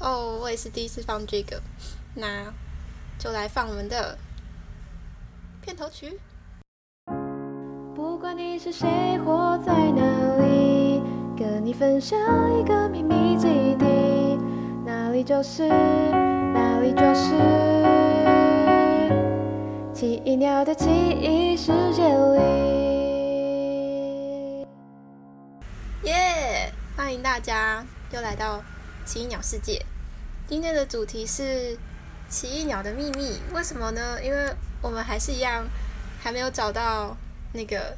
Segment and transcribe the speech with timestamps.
[0.00, 1.60] 哦，我也是第一次放这个，
[2.14, 2.52] 那
[3.18, 4.16] 就来放我们的
[5.60, 6.18] 片头曲。
[7.94, 10.02] 不管你是谁，活在哪
[10.38, 11.02] 里，
[11.38, 12.18] 跟你分享
[12.58, 14.38] 一个秘密基地，
[14.86, 17.34] 哪里就是哪里就是
[19.92, 22.40] 奇异鸟的奇异世界里。
[26.04, 26.72] 耶！
[26.96, 28.62] 欢迎大家又来到
[29.04, 29.84] 奇异鸟世界。
[30.50, 31.78] 今天的主题是
[32.28, 33.38] 奇异鸟的秘密。
[33.52, 34.20] 为什么呢？
[34.20, 35.64] 因为我们还是一样
[36.20, 37.16] 还没有找到
[37.52, 37.96] 那个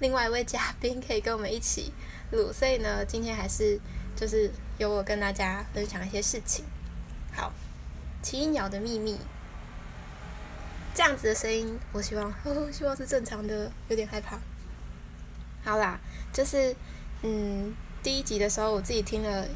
[0.00, 1.92] 另外一位嘉宾可以跟我们一起
[2.32, 3.78] 录，所以呢，今天还是
[4.16, 6.64] 就是由我跟大家分享一些事情。
[7.34, 7.52] 好，
[8.22, 9.18] 奇异鸟的秘密，
[10.94, 14.38] 这样子的声音，我希望，哦， 希望是正常的，有点害怕。
[15.62, 16.00] 好啦，
[16.32, 16.74] 就是。
[17.26, 19.46] 嗯，第一集的时候我自己听了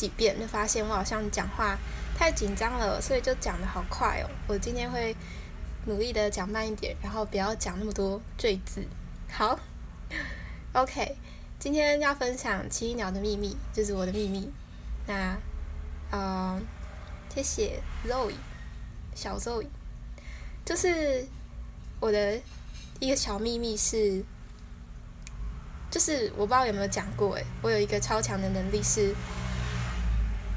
[0.00, 1.76] 几遍，就发现我好像讲话
[2.16, 4.30] 太紧张了，所以就讲的好快哦。
[4.46, 5.14] 我今天会
[5.84, 8.82] 努力的讲慢一点，然后不要讲那么多赘字。
[9.30, 9.60] 好
[10.72, 11.18] ，OK，
[11.58, 14.50] 今天要分享奇异鸟的秘密，就是我的秘密。
[15.06, 15.36] 那，
[16.10, 16.58] 呃，
[17.34, 18.32] 谢谢 Zoe，
[19.14, 19.66] 小 Zoe，
[20.64, 21.26] 就是
[22.00, 22.40] 我的
[23.00, 24.24] 一个小秘密是。
[25.90, 29.12] 就是我不知道有没有讲过诶，我有一个超强的能力，是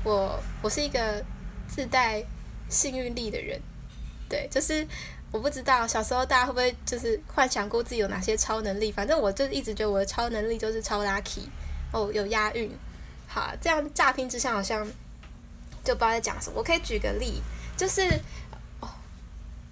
[0.04, 1.24] 我我是一个
[1.68, 2.24] 自带
[2.70, 3.60] 幸运力的人，
[4.28, 4.86] 对，就是
[5.32, 11.48] 我不知道小时候大家会不会就是幻想过自己有哪些超能力，反正我就一直觉得我的超能力就是超 lucky
[11.92, 12.70] 哦，有押韵，
[13.28, 14.86] 好，这样乍听之下好像
[15.84, 16.58] 就不知道在讲什么。
[16.58, 17.42] 我可以举个例，
[17.78, 18.02] 就是
[18.82, 18.90] 哦，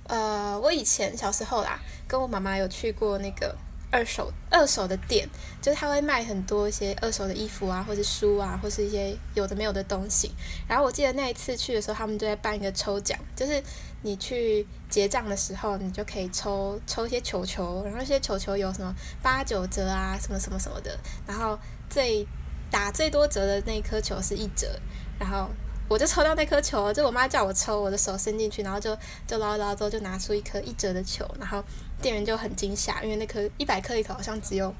[0.08, 3.56] 呃，我以前小时候啦，跟我妈妈有去过那个。
[3.92, 5.30] 二手二手的店，
[5.61, 10.31] 就是他会卖很多一些二手的衣服啊，或者书啊，或是一些有的没有的东西。
[10.67, 13.62] 然后我记得那一次去的时候，他们就在办一个抽奖，就是
[14.02, 20.97] 你去结账的时候，你就可以抽抽一些球球，然后那些球球有什么八九折啊，什么什么什么的。
[21.28, 21.59] 然后
[21.90, 22.25] 最
[22.72, 24.79] 打最多折的那颗球是一折，
[25.19, 25.50] 然后。
[25.90, 28.97] 我就抽到那颗球，就我妈叫我抽，我的手伸进去，然后就
[29.28, 31.62] 就捞捞之后就拿出一颗一折的球，然后
[32.01, 34.73] 店员就很惊吓，因为那颗一百颗里头好像只有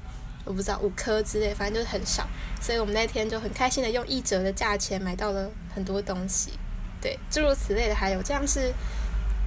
[0.44, 2.26] 我不知道五颗之类，反正就是很少，
[2.60, 6.52] 所以我们那天就很开心的用一折的价钱买到了很多东西，
[7.00, 8.72] 对，诸如此类的还有，这样是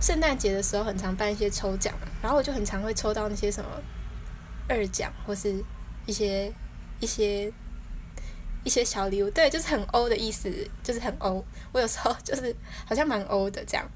[0.02, 3.70] 圣诞节的时候很常办一些抽奖，然后我就很常会抽到那些什么
[4.68, 5.64] 二奖或是
[6.06, 6.52] 一些
[7.00, 7.52] 一些。
[8.64, 11.46] 一些小礼物，对，就是很欧的意思，就是很欧。
[11.72, 13.88] 我有时候就是好像蛮欧的这样，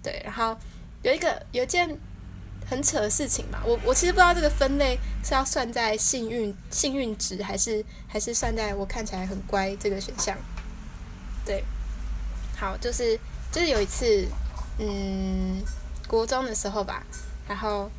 [0.00, 0.22] 对。
[0.24, 0.56] 然后
[1.02, 1.88] 有一个有一件
[2.68, 10.36] 很扯的事情嘛，我我其实不知道这个分类是要算在幸运幸运值，还是还是算在我看起来很乖这个选项。
[11.44, 11.64] 对，
[12.56, 13.18] 好，就是
[13.52, 14.26] 就是有一次，
[14.78, 15.62] 嗯，
[16.08, 17.06] 国中的时候吧，
[17.48, 17.90] 然后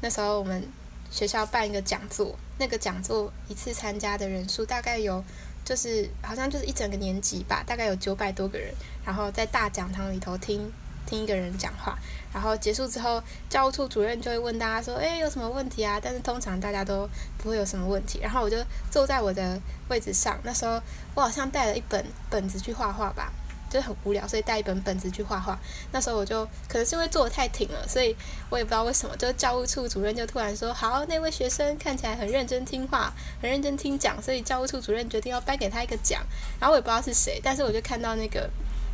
[0.00, 0.66] 那时候我们
[1.10, 2.36] 学校办一个讲座。
[2.60, 5.22] 那个讲座一次参加的人数大概有，
[5.64, 8.74] 就是好像就是一整个年级吧，大概有九百多个人，
[9.04, 10.72] 然后在大讲堂里头听
[11.08, 11.98] 听一个人讲话，
[12.32, 17.08] 然后结束之后，教务处主任就会问大家说：“哎，有什么问题啊？”但是通常大家都
[17.38, 18.56] 不会有什么问题，然后我就
[18.90, 19.58] 坐在我的
[19.88, 20.80] 位置上，那时候
[21.14, 23.32] 我好像带了一本本子去画画吧。
[23.70, 25.58] 就很无聊，所以带一本本子去画画。
[25.92, 28.16] 那时候我就可能是因为坐的太挺了，所以
[28.48, 36.22] 我也不知道为什么，就教务处主任就突然说：“好，那位学生看起来很认真听话，很认真听讲，所以教务处主任决定要颁给他一个奖。”
[36.58, 38.48] 然后我也不知道是谁，但是我就看到那个，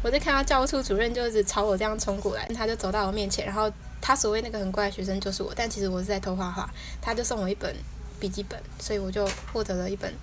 [0.05, 6.69] 我就看到教务处主任就是朝我这样冲过来，他就走到我面前，然后他所谓那个很乖的学生就是我，但其实我是在偷画画，
[7.01, 7.75] 他就送我一本
[8.21, 10.15] 笔记本，所以我就获得了一本，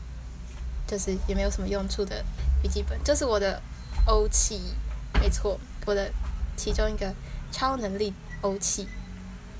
[0.88, 2.24] 就是也没有什么用处的
[2.62, 3.62] 笔记本，就是我的。
[4.08, 4.60] 欧气，
[5.20, 6.12] 没错，我的
[6.58, 7.14] 其中一个
[7.52, 8.12] 超能力
[8.42, 8.88] 欧气，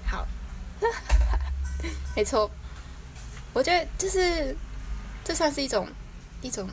[0.04, 0.28] 好，
[2.16, 2.50] 没错，
[3.54, 4.56] 我觉得就是
[5.24, 5.88] 这算是一种
[6.42, 6.68] 一种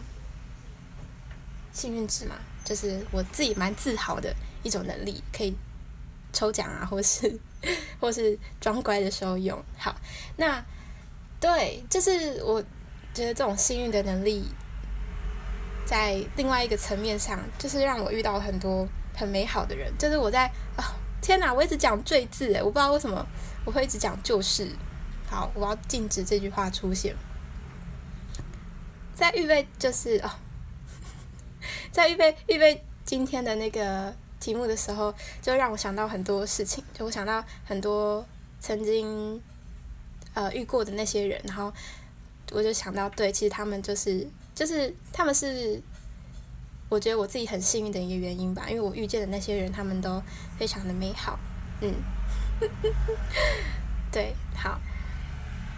[1.74, 2.36] 幸运值嘛，
[2.68, 5.56] 就是我自己蛮自豪的一种能力，可以
[6.34, 7.40] 抽奖啊，或是
[7.98, 9.58] 或是装乖的时候用。
[9.78, 9.96] 好，
[10.36, 10.62] 那
[11.40, 12.60] 对，就是我
[13.14, 14.44] 觉得这种幸运的能力。
[15.86, 18.86] 在另外一个层面上，就是让我遇到很多
[19.16, 19.90] 很美好的人。
[19.96, 20.44] 就是我在
[20.76, 20.84] 啊，
[21.22, 21.50] 天哪！
[21.54, 23.26] 我一直讲最字，诶，我不知道为什么
[23.64, 24.68] 我会一直讲就是。
[25.30, 27.16] 好，我要禁止这句话出现。
[29.14, 30.30] 在预备就是哦，
[31.92, 36.82] 在预备预备今天的那个题目的时候，就让我想到很多事情。
[36.92, 38.24] 就我想到很多
[38.60, 39.40] 曾经
[40.34, 41.72] 呃遇过的那些人，然后
[42.52, 44.26] 我就想到，对，其实他们就是。
[44.58, 45.80] 就是他们是
[46.88, 50.20] 我觉得我自己很幸运的一个原因吧，因为我遇见的那些人，他们都
[50.58, 51.38] 非常的美好。
[51.80, 51.94] 嗯，
[54.10, 54.80] 对，好。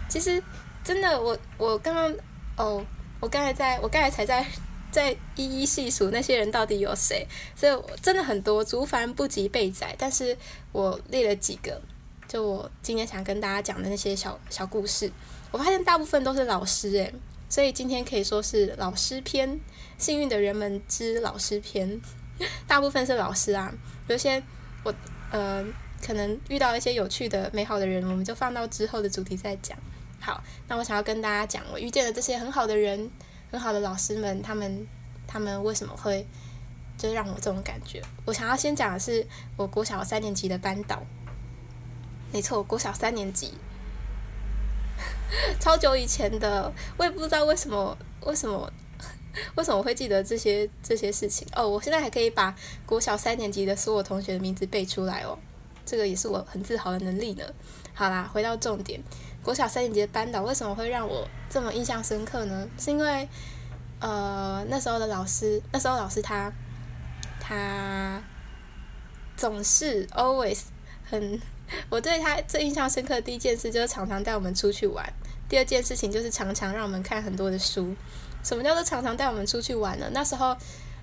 [0.09, 0.41] 其实
[0.83, 2.11] 真的，我我刚刚
[2.57, 2.83] 哦，
[3.19, 4.43] 我刚才在我刚才才在
[4.91, 9.95] 在一一细数那些人到底有谁，所以真的很多，竹凡不及被宰。
[9.97, 10.37] 但是
[10.71, 11.81] 我列了几个，
[12.27, 15.11] 就我今天想跟大家讲的那些小小故事，
[15.51, 17.13] 我发现大部分都是老师诶，
[17.49, 19.59] 所以今天可以说是老师篇，
[19.97, 22.01] 幸运的人们之老师篇，
[22.67, 23.73] 大部分是老师啊，
[24.07, 24.43] 有些
[24.83, 24.93] 我
[25.31, 25.65] 呃。
[26.03, 29.77] 可能遇到一些有趣的、美好的人，我们就放到之后的主题再讲。
[30.19, 33.11] 好，那我想要跟大家讲，我遇见了这些很好的人、
[33.51, 34.87] 很好的老师们，他们
[35.27, 36.25] 他们为什么会
[36.97, 38.01] 就让我这种感觉？
[38.25, 39.27] 我想要先讲的是
[39.57, 41.03] 我国小三年级的班导。
[42.31, 43.53] 没错，我国小三年级，
[45.59, 48.71] 超久以前的，我也不知道为什么，为什么，
[49.55, 51.67] 为什么会记得这些这些事情哦。
[51.67, 52.55] 我现在还可以把
[52.85, 55.37] 国小三年级的所有同学的名字背出来哦。
[55.85, 57.43] 这个也是我很自豪的能力呢。
[57.93, 59.01] 好啦，回到重点，
[59.43, 62.67] 国小三年级的班导为什么会让我这么印象深刻呢？
[62.77, 63.27] 是因为，
[63.99, 66.51] 呃，那时候的老师，那时候老师他，
[67.39, 68.21] 他
[69.35, 70.59] 总是 always
[71.09, 71.39] 很，
[71.89, 75.11] 我对他最印象深刻的第一件事就是常常带我们出去玩，
[75.49, 77.95] 第二件事情就是常常让我们看很多的书。
[78.43, 80.09] 什么叫做常常带我们出去玩呢？
[80.13, 80.55] 那时候，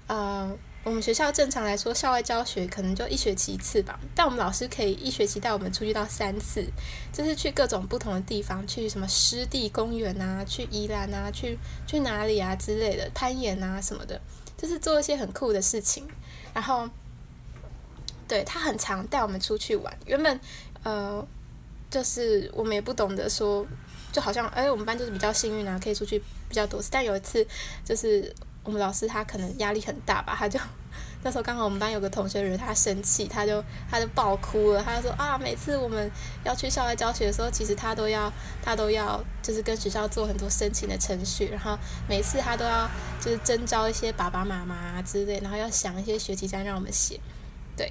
[0.06, 0.56] 呃。
[0.84, 6.64] 我们学校正常来说，校外教学可能就一学期一次吧，但我们老师可以一学期带我们出去到三次，
[7.12, 14.18] 就是去各种不同的地方，去什么湿地公园啊，去宜兰啊，去去哪里啊之类的，攀岩啊什么的，
[14.56, 16.08] 就是做一些很酷的事情。
[16.54, 16.88] 然后，
[18.26, 19.94] 对他很常带我们出去玩。
[20.06, 20.40] 原本，
[20.84, 21.26] 呃，
[21.90, 23.66] 就是我们也不懂得说，
[24.10, 26.88] 就好像哎，我们班就是比较幸运啊，可以出去比较多次。
[26.90, 27.46] 但有一次，
[27.84, 28.34] 就是。
[28.68, 30.60] 我们老师他可能压力很大吧，他就
[31.24, 36.10] 那时候刚好我们班有个同学惹他生气，他就他就爆哭了，他就说啊，每次我们
[36.44, 38.30] 要去校外教学的时候，其实他都要
[38.62, 42.86] 他都要就是跟学校做很多申请的程序，然后每次他都要
[43.18, 47.18] 就是征召一些爸爸妈妈之类，然后要想一些学习单让我们写，
[47.74, 47.90] 对，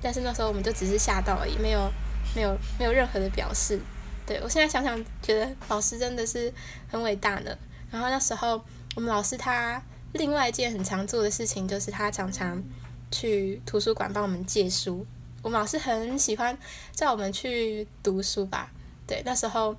[0.00, 1.92] 但是那时候我们就只是吓到而已，没有
[2.34, 3.78] 没有没有任何的表示，
[4.24, 6.50] 对我现在想想觉得老师真的是
[6.88, 7.58] 很伟大的，
[7.90, 8.64] 然后那时候
[8.94, 9.82] 我们老师他。
[10.16, 12.62] 另外一件很常做的事情，就是他常常
[13.10, 15.06] 去图书馆帮我们借书。
[15.42, 16.56] 我们老师很喜欢
[16.92, 18.70] 叫我们去读书吧？
[19.06, 19.76] 对，那时候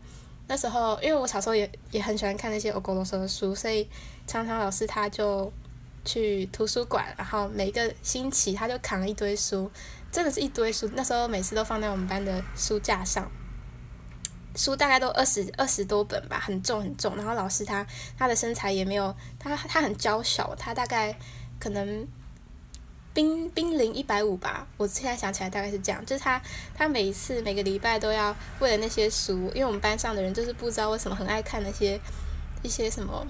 [0.48, 3.88] 那时候，因为我小时候也也很喜欢看那些欧格罗斯的书，所以
[4.26, 5.52] 常常老师他就
[6.06, 9.70] 去图书馆，然后每个星期他就扛了一堆书，
[10.10, 10.90] 真的是一堆书。
[10.94, 13.30] 那时候每次都放在我们班的书架上。
[14.58, 17.16] 书大概都二十二十多本吧，很重很重。
[17.16, 17.86] 然后老师他
[18.18, 21.16] 他的身材也没有他他很娇小，他大概
[21.60, 22.06] 可能
[23.14, 24.68] 濒濒临一百五吧。
[24.76, 26.42] 我现在想起来大概是这样，就是他
[26.74, 32.00] 他每一次每个礼拜都要为了那些书，因为我们班上的人就是不知道为什么很爱看那些
[32.64, 33.26] 一些什么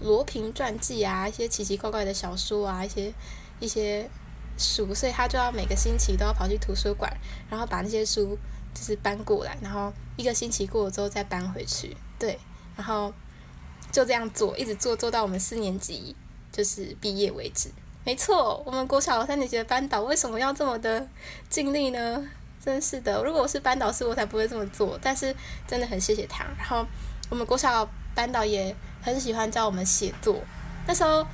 [0.00, 3.14] 罗平传记啊，一些奇奇怪怪的小说啊，一些
[3.60, 4.10] 一些
[4.58, 7.16] 书，所以他就要每个星期都要跑去图书馆，
[7.48, 8.36] 然后把那些书。
[8.74, 12.38] 就是搬过来，然后一个星期过了之后再搬回去，对，
[12.76, 13.12] 然后
[13.92, 16.14] 就这样做，一直做做到我们四年级
[16.52, 17.70] 就是毕业为止。
[18.04, 21.08] 没错，我们国小三年级的班导为什么要这么的
[21.48, 22.28] 尽力呢？
[22.62, 24.98] 真是的，如果我是班导师，我才不会这么做。
[25.00, 25.34] 但是
[25.66, 26.44] 真的很谢谢他。
[26.58, 26.86] 然后
[27.30, 30.38] 我们国小班导也很喜欢教我们写作。
[30.86, 31.26] 那时候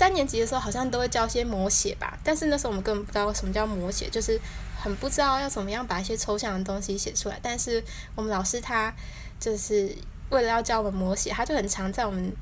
[0.00, 4.40] 三年级的时候好像都会教些摹写吧，但是那时候我们根本不知道什么叫摹写，就是。
[4.82, 8.90] 很不知道要怎么样把一些抽象的东西写出来，但是我们老师他
[9.38, 9.94] 就是
[10.30, 12.32] 为了要教我们摹写，他就很常在我们，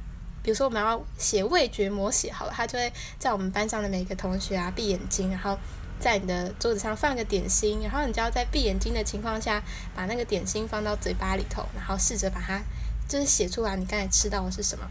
[0.40, 5.58] 比如说我们要写味觉摹写好了，他就会在我们班上的每个同学啊闭眼睛，然后
[5.98, 9.60] 在你的桌子上放个点心，然后你就要在闭眼睛的情况下
[9.96, 12.62] 把那个点心放到嘴巴里头，然后试着把它
[13.08, 14.88] 就是写出来你刚才吃到的是什么。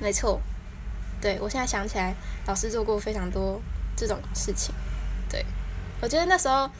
[0.00, 0.40] 没错，
[1.20, 2.14] 对我现在想起来，
[2.46, 3.60] 老师做过非常多
[3.96, 4.74] 这种事情，
[5.28, 5.44] 对。
[6.00, 6.70] 我觉得那时候，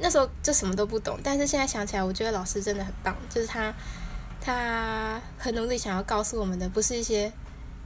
[0.00, 3.72] 那时候就什么都不懂，但是现在想起来，我觉得老师真的很棒，就是他，
[4.38, 7.32] 他很努力想要告诉我们的，不是一些，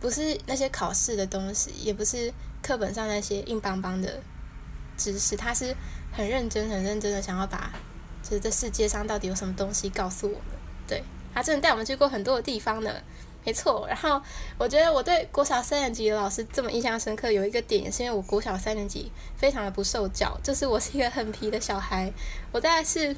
[0.01, 4.21] 不是那些考试的东西，也不是课本上那些硬邦邦的
[4.97, 5.73] 知识，他是
[6.11, 7.71] 很认真、很认真的想要把，
[8.25, 10.59] 就是这世界上到底有什么东西告诉我们。
[10.89, 12.91] 对他真的带我们去过很多的地方呢。
[13.45, 14.21] 没错，然后
[14.57, 22.11] 我觉得我对国小三年级的老师这么印象深刻，有一个点也是因为我国小三年级非常的不受教，就是我是一个很皮的小孩。
[22.53, 23.15] 我大概是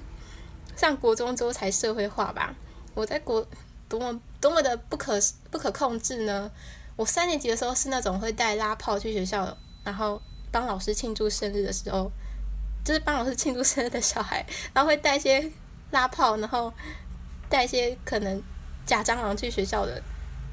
[0.77, 2.55] 上国中之后才社会化吧。
[2.95, 3.47] 我在国
[3.89, 5.17] 多么多么的不可
[5.51, 6.51] 不可控制呢？
[6.97, 12.11] 我三年级的时候是那种会带拉炮去学校，然后帮老师庆祝生日的时候，
[12.85, 15.53] 就是帮老师庆祝生日的小孩，然后会带一些
[15.93, 16.73] 拉炮，然后
[17.49, 18.43] 带一些可能
[18.85, 20.03] 假蟑螂去学校的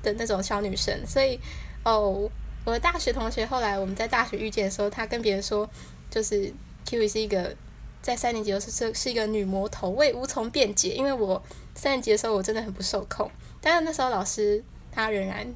[0.03, 0.95] 的那种小女生。
[1.07, 1.39] 所以，
[1.83, 2.29] 哦，
[2.65, 5.67] 我的大学同学后来我们在大学遇见的时候，他跟别人说，
[6.11, 6.53] 就是
[6.85, 7.55] Q 是一个
[8.01, 11.41] 在三年级的时候是是一个女魔头，我也无从辩解，因为我
[11.73, 15.47] 三年级的时候我真的很不受控，但是那时候老师他仍然。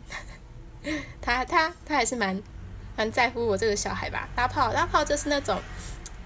[1.19, 2.41] 他他他还是蛮
[2.95, 4.29] 蛮在乎我这个小孩吧？
[4.37, 5.59] 拉炮拉炮就是那种，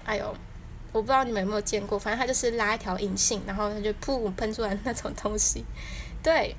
[0.04, 0.36] 哎呦，
[0.92, 5.64] 我不知道你们有没有见过，反正他就是拉一条银杏，然后他就噗喷出来那种东西。
[6.22, 6.54] 对，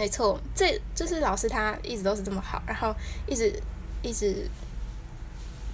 [0.00, 2.94] 没错，这就是老师他一直都是这么好，然后
[3.26, 3.52] 一直
[4.02, 4.48] 一直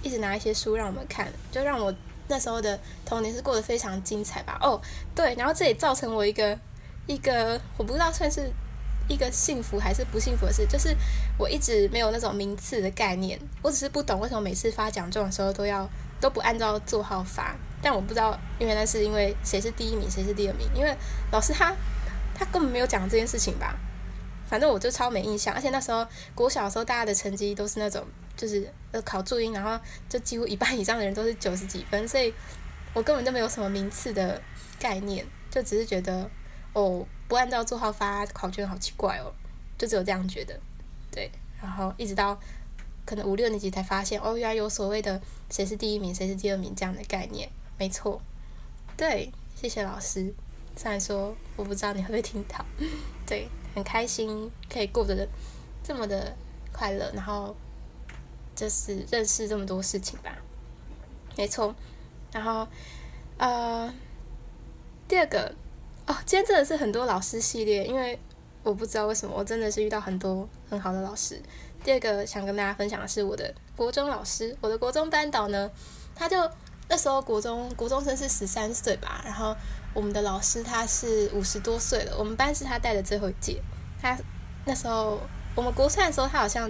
[0.03, 1.93] 一直拿一些书让我们看，就让我
[2.27, 4.57] 那时候的童年是过得非常精彩吧。
[4.61, 4.81] 哦，
[5.15, 6.59] 对，然后这也造成我一个
[7.05, 8.51] 一个我不知道算是。
[9.09, 10.93] 一个幸福还是不幸福的事，就是
[11.37, 13.39] 我一直没有那种名次的概念。
[13.61, 17.55] 我只是不懂为什么每次发奖状的时候都要都不按照座号发。
[17.81, 20.67] 但我不知道，因为那是因为谁是第一名，谁是第二名。
[20.75, 20.93] 因为
[21.31, 21.73] 老师他
[22.35, 23.73] 他根本没有讲这件事情吧。
[24.47, 25.53] 反正我就超没印象。
[25.53, 28.03] 而且那时候国小的时候，大家的成绩都是那种
[28.35, 32.33] 就是呃考注音，然后就几乎一半以上的人都是九十几分，所以
[32.93, 34.41] 我根本就没有什么名次的
[34.79, 36.29] 概念，就只是觉得
[36.73, 37.05] 哦。
[37.29, 39.29] 不按照座号发考卷，好奇怪哦，
[39.77, 40.57] 就只有这样觉得，
[41.11, 41.29] 对，
[41.61, 42.39] 然后一直到
[43.05, 48.21] 可能五六年级才发现，哦，原来有所谓的谁是第一名，谁是第二名这样的概念，没错，
[48.95, 50.33] 对，谢谢老师。
[50.77, 52.65] 虽然说我不知道你会不会听到，
[53.25, 55.27] 对，很开心可以过得
[55.83, 56.35] 这么的
[56.73, 57.55] 快乐，然后
[58.55, 60.35] 就是认识这么多事情吧，
[61.35, 61.75] 没错，
[62.31, 62.67] 然后
[63.37, 63.93] 呃，
[65.07, 65.53] 第二个。
[66.07, 68.17] 哦，今天真的是很多老师系列，因为
[68.63, 71.37] 我不知道为什么，我真的是遇到很多很好的老师。
[71.83, 75.69] 第二个想跟大家分享的是我的国中老师，我的国中班导呢，
[76.15, 76.49] 他就
[76.87, 79.53] 那时候国中国中生是十三岁吧，然后
[79.97, 83.59] 我们的老师他是五十多岁了，我们班是他带的最后一届。
[83.99, 84.15] 他
[84.63, 85.19] 那时候
[85.55, 86.69] 我们国三的时候，他好像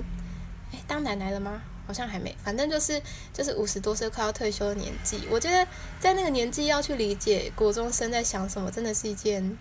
[0.72, 1.62] 哎当奶奶了吗？
[1.86, 3.02] 好像还没，反正就是
[3.34, 5.28] 就是五十多岁快要退休的年纪。
[5.30, 5.68] 我觉得
[6.00, 9.58] 在那个年纪要去理解国中生在想什么，真的是一件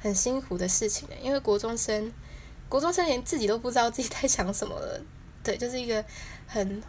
[0.00, 2.12] 很辛苦的事情因为国中生，
[2.68, 5.00] 国中生连自己都不知道自己在想什么了。
[5.44, 6.04] 对，就是一个
[6.48, 6.82] 很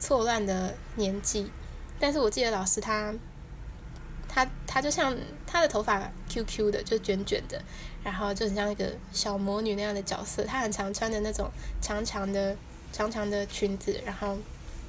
[0.00, 1.52] 错乱的年纪。
[2.00, 3.14] 但是我记得老师他，
[4.44, 5.16] 他他就像
[5.46, 7.62] 他的头发 Q Q 的，就卷卷的，
[8.02, 10.44] 然后就很像一个小魔女那样的角色。
[10.44, 12.56] 他很常穿的那种长长的。
[12.90, 14.34] 长长的裙子，然后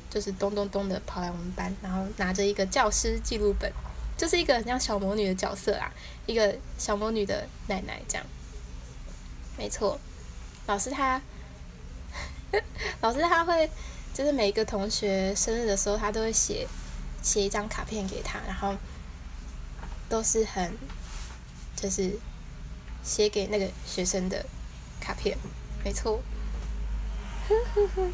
[0.10, 3.70] 就是咚咚咚的跑来我们班，然后拿着一个教师记录本，
[4.18, 5.92] 就是一个很像小魔女的角色啊，
[6.26, 8.26] 一个小魔女的奶奶这样。
[9.58, 10.00] 没错，
[10.66, 11.22] 老师他，
[13.02, 13.70] 老师他会，
[14.14, 16.66] 就是每一个同学生日的时候，他都会写
[17.22, 18.74] 写一张卡片给他，然后
[20.10, 20.76] 都是很，
[21.76, 22.18] 就是
[23.04, 24.46] 写给那个学生的
[25.00, 25.38] 卡片，
[25.84, 26.20] 没错。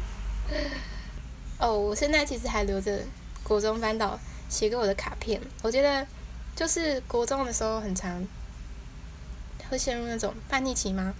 [1.58, 3.00] 哦，我现在其实还留着
[3.42, 5.40] 国中班导写给我的卡片。
[5.62, 6.06] 我觉得
[6.54, 8.22] 就是国中的时候很常
[9.68, 11.14] 会陷入那种叛逆期吗？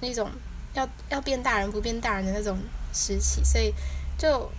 [0.00, 0.30] 那种
[0.74, 2.58] 要要变大人不变大人的那种
[2.92, 3.72] 时期，所以
[4.16, 4.50] 就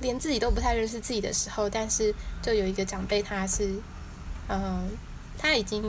[0.00, 3.80] 连自己都不太认识自己的时候，但是就有一个长辈，他是
[4.52, 4.88] 嗯，
[5.38, 5.82] 他已经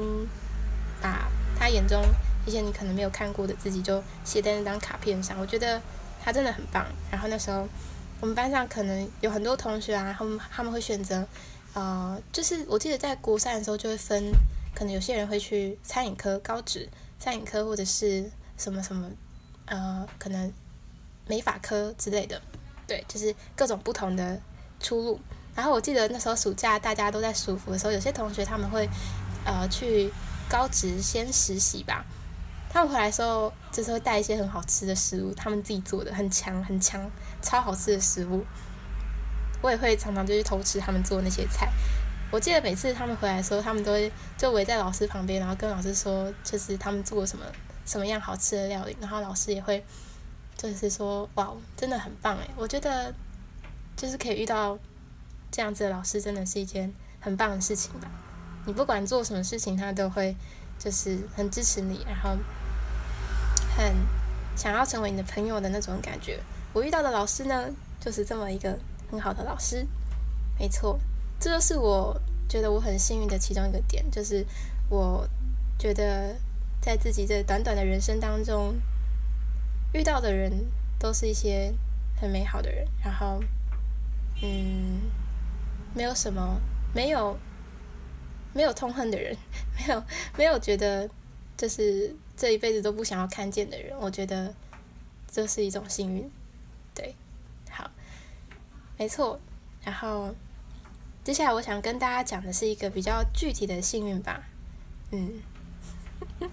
[1.02, 1.30] 把
[1.60, 2.02] 他眼中
[2.48, 5.38] 一些你可能没有看过的自己，就写在那张卡片上。
[5.40, 5.82] 我觉得。
[6.26, 6.86] 他真的很棒。
[7.12, 7.68] 然后那时候，
[8.22, 11.28] 我们班上可能有很多同学啊，他们他们会选择，
[11.74, 14.32] 呃，就是我记得在国三的时候就会分，
[14.74, 16.88] 可能有些人会去餐饮科、高职
[17.20, 19.12] 餐饮科，或者是什么什么，
[19.66, 20.50] 呃，可能
[21.28, 22.42] 美法科之类的，
[22.88, 24.40] 对，就是各种不同的
[24.80, 25.20] 出路。
[25.56, 28.90] 然后我记得那时候暑假大家都在舒服的时候，有些同学他们会，
[29.46, 30.12] 呃，去
[30.50, 32.06] 高职先实习吧。
[32.70, 37.08] 他们回来的时候，就是会带一些很好吃的食物，他们自己做的，很强很强，
[37.42, 38.44] 超好吃的食物。
[39.62, 41.72] 我也会常常就去偷吃他们做那些菜。
[42.32, 47.46] 我记得每次他们回来的时候，他们都会就围在老师旁边，然后跟老师说，就是他们做什么
[47.86, 49.86] 什么样好吃的料理，然后老师也会
[50.58, 53.14] 就是说，哇，真的很棒诶，我觉得
[53.96, 54.76] 就是可以遇到
[55.54, 56.92] 这样子的老师，真的是一件
[57.22, 58.12] 很棒的事情吧。
[58.66, 60.36] 你不管做什么事情，他都会
[60.78, 62.38] 就是很支持你，然后。
[63.76, 63.92] 很
[64.56, 66.40] 想要成为你的朋友的那种感觉。
[66.74, 68.78] 我遇到的老师呢，就是这么一个
[69.10, 69.88] 很好的老师。
[70.60, 71.00] 没错，
[71.40, 72.16] 这就是我
[72.48, 74.46] 觉得我很幸运的其中一个点，就是
[74.90, 75.28] 我
[75.80, 76.36] 觉得
[76.80, 78.80] 在自己这短短的人生当中，
[79.92, 80.68] 遇到的人
[81.00, 81.74] 都是一些
[82.22, 83.44] 很美好的人，然后
[84.44, 85.02] 嗯，
[85.94, 86.60] 没有什么，
[86.94, 87.38] 没有
[88.54, 89.36] 没有痛恨的人，
[89.78, 90.04] 没有
[90.38, 91.10] 没有觉得
[91.56, 94.54] 就是这一辈子都不想要看见的人，我觉得
[95.32, 96.30] 这是一种幸运，
[96.94, 97.16] 对，
[97.70, 97.90] 好，
[98.98, 99.40] 没错，
[99.84, 100.34] 然后
[101.24, 104.44] 接下来我想跟大家讲的是一个比较具体的幸运吧，
[105.12, 105.42] 嗯。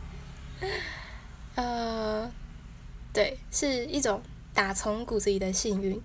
[1.57, 2.31] 呃，
[3.13, 6.01] 对，是一种打从骨子里的幸运，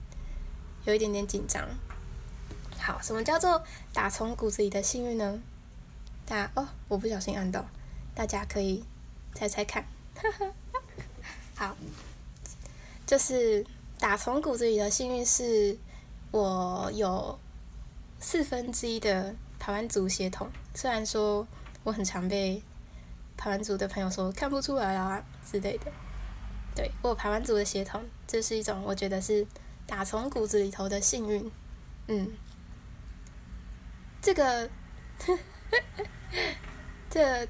[0.86, 1.68] 有一点点紧张。
[2.86, 3.64] 好，什么叫做
[3.94, 5.42] 打从骨子里的幸运呢？
[6.24, 7.66] 大家哦，我不小心按到，
[8.14, 8.86] 大家可以
[9.34, 9.84] 猜猜看。
[11.58, 11.76] 好，
[13.08, 13.66] 就是
[13.98, 15.76] 打从骨子里的幸运是，
[16.30, 17.40] 我有
[18.20, 21.48] 四分之一的台湾族血统，虽然说
[21.84, 22.62] 我很常被。
[23.38, 25.92] 台湾族的朋友说看不出来啊之类的，
[26.74, 29.46] 对我有台湾族的血统，这是一种我觉得是
[29.86, 31.52] 打从骨子里头的幸运，
[32.08, 32.32] 嗯，
[34.26, 34.68] 这个，
[37.12, 37.48] 这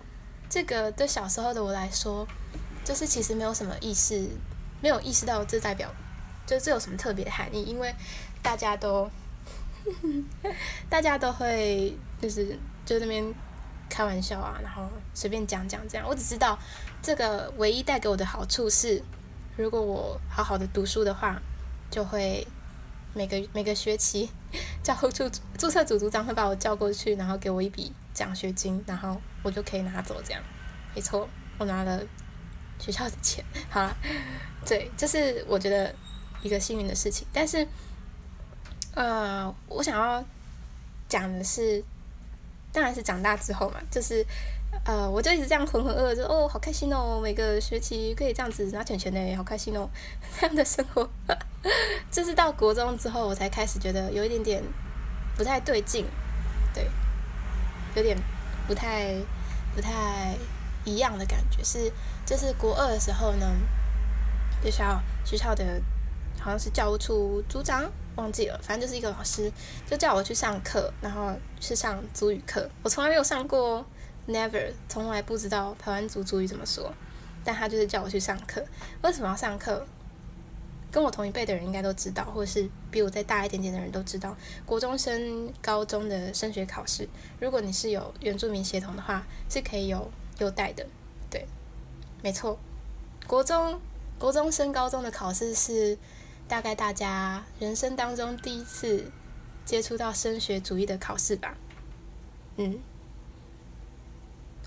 [0.50, 2.28] 这个对小时候的我来说，
[2.84, 4.28] 就是其实没有什么意识，
[4.82, 5.90] 没有意识到这代表，
[6.46, 7.96] 就这有什么特别的含义，因为
[8.44, 9.10] 大家都，
[10.92, 13.34] 大家都会就是就那边。
[13.88, 16.06] 开玩笑啊，然后随便讲讲这样。
[16.06, 16.58] 我只知道，
[17.04, 19.02] 这个唯一带给我的好处是，
[19.56, 21.40] 如果我好好的读书的话，
[21.92, 22.46] 就会
[23.16, 24.30] 每个每个学期
[24.84, 30.44] 教务处注册组组长会把我叫过去，然后给我一笔奖学金，然后我就可以拿走这样。
[30.94, 32.04] 没错，我拿了
[32.78, 33.44] 学校的钱。
[33.70, 33.98] 好了，
[34.66, 35.96] 对，这是我觉得
[36.44, 37.26] 一个幸运的事情。
[37.32, 37.66] 但是，
[38.94, 40.24] 呃，我想要
[41.08, 41.84] 讲的是。
[42.74, 44.22] 当然是长大之后嘛，就是，
[44.86, 49.90] 呃，我就一直这样浑浑噩噩，就哦，好开心哦，每个学期可以这样子拿钱钱呢，好开心哦，
[50.40, 51.10] 这样的生活。
[52.12, 54.64] 就是到国中之后，我才开始觉得有一点点
[55.36, 56.06] 不太对劲，
[56.72, 56.88] 对，
[57.96, 58.16] 有点
[58.68, 59.16] 不太
[59.76, 60.36] 不太
[60.84, 61.64] 一样的感觉。
[61.64, 61.92] 是，
[62.24, 63.48] 就是国二的时候呢，
[64.62, 65.82] 学校学校的
[66.40, 67.92] 好像是教务处组长。
[68.18, 69.52] 忘记了，反正就是一个老师，
[69.86, 72.70] 就叫我去上课，然后去上足语课。
[72.82, 73.86] 我从来没有上过
[74.28, 76.94] ，never，从来不知道台湾族族语怎么说。
[77.44, 78.66] 但他就是叫我去上课。
[79.04, 79.86] 为什么要上课？
[80.92, 84.36] 跟我同一辈的人应该都知道，或者是比我再大一点点的人都知道，
[84.66, 87.08] 国中升高中的升学考试，
[87.40, 90.10] 如果你是有原住民协同的话，是可以有
[90.40, 90.86] 优待的。
[91.30, 91.46] 对，
[92.22, 92.58] 没错，
[93.28, 93.80] 国中
[94.18, 95.98] 国中升高中的考试是。
[96.48, 99.12] 大概大家人生当中第一次
[99.66, 101.58] 接触到升学主义的考试吧，
[102.58, 102.78] 嗯，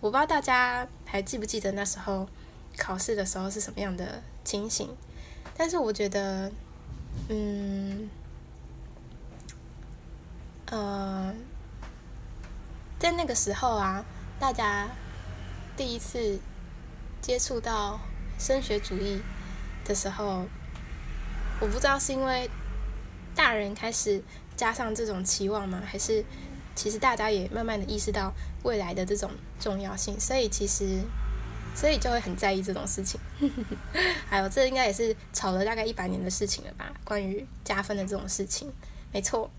[0.00, 2.28] 我不知道大家还记不记得那时候
[2.76, 4.96] 考试的时候是什么样的情形，
[5.56, 6.52] 但是我觉得，
[7.28, 8.08] 嗯，
[10.66, 11.34] 呃，
[12.98, 14.04] 在那个时候啊，
[14.38, 14.88] 大家
[15.76, 16.38] 第一次
[17.20, 17.98] 接触到
[18.38, 19.20] 升学主义
[19.84, 20.46] 的时候。
[21.60, 22.48] 我不知道是因为
[23.34, 24.22] 大人开始
[24.54, 25.82] 加上这种期望吗？
[25.84, 26.24] 还是
[26.76, 28.32] 其实大家也慢慢的意识到
[28.68, 31.00] 未来的这种重要性，所以其实
[31.74, 33.18] 所以就会很在意这种事情。
[34.28, 36.92] 还有，这应该也是吵了大概一百年的事情了吧？
[37.04, 38.70] 关于加分的这种事情，
[39.10, 39.50] 没错。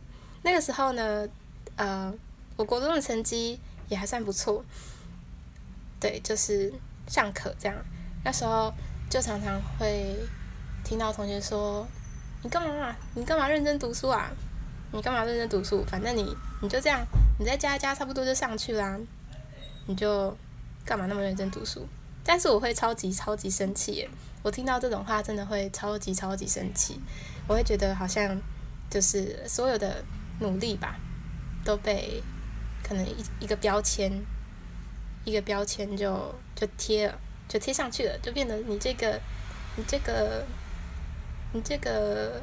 [0.44, 1.28] 那个时候呢，
[1.76, 2.14] 呃，
[2.56, 4.64] 我国中的成绩也还算不错，
[6.00, 6.72] 对，就是
[7.08, 7.76] 上课这样。
[8.24, 8.72] 那时候
[9.10, 10.16] 就常常会。
[10.82, 11.86] 听到同学说
[12.42, 12.96] ：“你干嘛？
[13.14, 14.32] 你干嘛认真读书啊？
[14.94, 15.84] 你干嘛认真读书？
[15.86, 17.06] 反正你你就这样，
[17.40, 19.00] 你再加一加，差不多就上去啦。
[19.88, 20.38] 你就
[20.86, 21.88] 干嘛那么认真读书？
[22.24, 24.10] 但是我会超级超级生气耶！
[24.44, 27.00] 我听到这种话，真的会超级超级生气。
[27.48, 28.40] 我会觉得好像
[28.90, 30.04] 就是所有的
[30.40, 31.00] 努力吧，
[31.66, 32.22] 都被
[32.84, 34.12] 可能一一个标签，
[35.26, 39.20] 一个标签就就贴了，就贴上去了，就变得你这个
[39.76, 40.46] 你这个。”
[41.52, 42.40] 你这个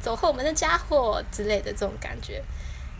[0.00, 2.42] 走后门的家伙之类的这种感觉，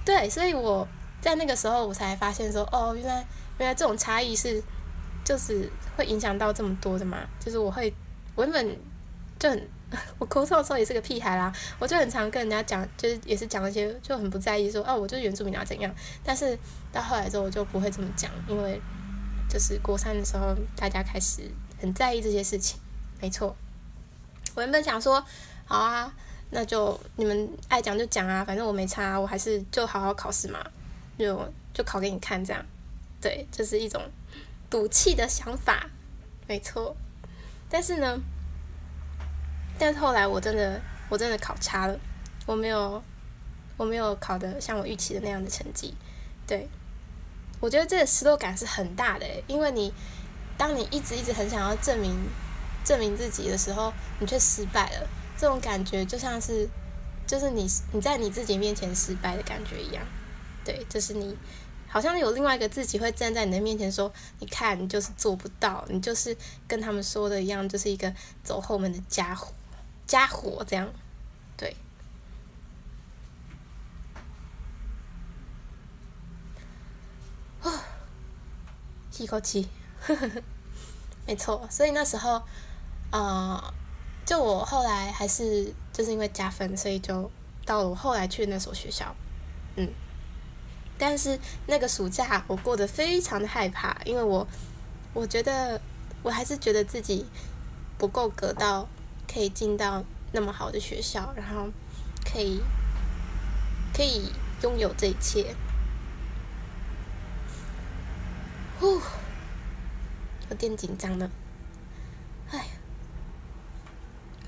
[0.04, 0.86] 对，所以我
[1.26, 3.26] 在那个时候我才发现说，哦，原来
[3.58, 4.62] 原来这种差异是
[5.24, 7.18] 就是会影响到这么多的嘛。
[7.40, 7.92] 就是我会
[8.36, 8.78] 我原本
[9.36, 9.68] 就很
[10.20, 15.92] 我沟通的时候也是个屁孩啦，我就很常跟人家讲，就是也是讲一些就很不在意说，哦，我就是原住民啊怎样。
[16.22, 16.56] 但是
[16.92, 18.80] 到后来之后我就不会这么讲，因为
[19.48, 21.42] 就是国三的时候大家开始
[21.80, 22.78] 很在意这些事情，
[23.20, 23.56] 没错。
[24.54, 25.20] 我原本想说，
[25.64, 26.14] 好啊，
[26.50, 30.64] 那就你们爱讲就讲啊，反正我没差，我还是就好好考试嘛，
[31.18, 32.64] 就就考给你看这样，
[33.20, 34.02] 对，这是一种
[34.68, 35.88] 赌气的想法，
[36.46, 36.96] 没错。
[37.68, 38.20] 但是呢，
[39.78, 41.98] 但是后来我真的我真的考差了，
[42.46, 43.02] 我没有
[43.76, 45.94] 我没有考的像我预期的那样的成绩，
[46.46, 46.68] 对，
[47.60, 49.92] 我觉得这个失落感是很大的，因为你
[50.56, 52.14] 当你一直一直很想要证明
[52.84, 56.68] 证明自己的时候，你却失败了，这种感觉就像是
[57.26, 60.06] 就是你你在你自己面前失败的感觉一样，
[60.66, 61.34] 对，就是你。
[61.88, 66.36] 好像有另外一个自己会站在你的面前说：“你看，你就是做不到，你就是
[66.68, 69.50] 跟他们说的一样，就是一个走后门的家伙，
[70.06, 70.92] 家伙这样，
[71.56, 71.74] 对。”
[77.62, 77.72] 啊，
[79.16, 79.66] 一口气，
[81.24, 81.66] 没错。
[81.70, 82.42] 所以那时候，
[83.10, 83.72] 呃，
[84.26, 87.30] 就我后来还是就是因为加分，所以就
[87.64, 89.14] 到了我后来去的那所学校，
[89.76, 89.88] 嗯。
[90.98, 94.46] 但是那个暑假我过得非常的害怕，因为我
[95.12, 95.80] 我觉得
[96.22, 97.26] 我还是觉得自己
[97.98, 98.88] 不够格到
[99.32, 101.68] 可以进到那么好的学校，然后
[102.24, 102.60] 可以
[103.94, 104.30] 可以
[104.62, 105.54] 拥有这一切。
[108.78, 109.00] 呼，
[110.50, 111.30] 有点紧张了。
[112.50, 112.66] 哎，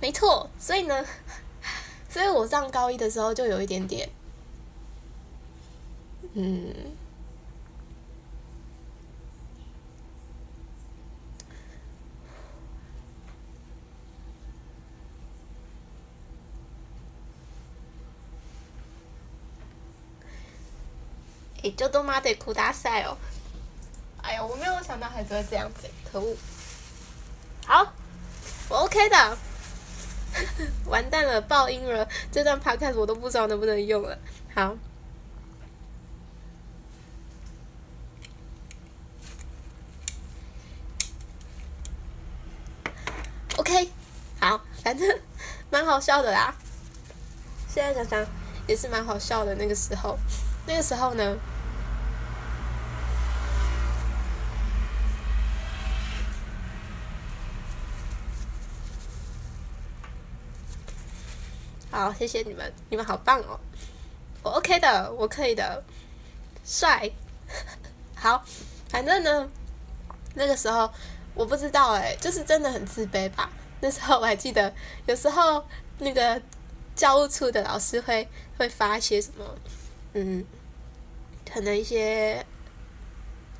[0.00, 1.04] 没错，所以呢，
[2.08, 4.08] 所以我上高一的时候就有一点点。
[6.34, 6.74] 嗯，
[21.64, 23.16] 哎，就都妈得哭大赛哦！
[24.22, 26.36] 哎呀，我没有想到孩子会这样子，可恶！
[27.66, 27.92] 好，
[28.68, 29.38] 我 OK 的，
[30.86, 34.18] 完蛋了，爆音了，这段 podcast 我都不知道能不能用了。
[34.54, 34.76] 好。
[43.56, 43.88] OK，
[44.40, 45.20] 好，反正
[45.70, 46.54] 蛮好笑的啦。
[47.68, 48.26] 现在想想
[48.66, 49.54] 也是蛮好笑的。
[49.54, 50.18] 那个时候，
[50.66, 51.36] 那个时候呢，
[61.90, 63.58] 好，谢谢你们，你们好棒哦！
[64.42, 65.82] 我 OK 的，我可以的，
[66.64, 67.10] 帅。
[68.16, 68.44] 好，
[68.88, 69.48] 反正呢，
[70.34, 70.90] 那个时候。
[71.34, 73.48] 我不知道哎，就是真的很自卑吧。
[73.80, 74.72] 那时候我还记得，
[75.06, 75.64] 有时候
[75.98, 76.40] 那个
[76.96, 79.44] 教务处的老师会会发一些什么，
[80.14, 80.44] 嗯，
[81.50, 82.44] 可能一些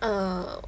[0.00, 0.60] 呃